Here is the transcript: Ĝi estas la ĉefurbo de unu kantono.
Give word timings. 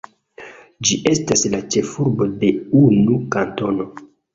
Ĝi 0.87 0.97
estas 1.11 1.45
la 1.57 1.61
ĉefurbo 1.77 2.31
de 2.45 2.53
unu 2.85 3.23
kantono. 3.41 3.93